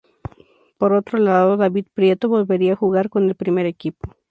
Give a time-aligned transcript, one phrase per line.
[0.79, 4.15] Por otro lado, David Prieto volvería a jugar con el primer equipo.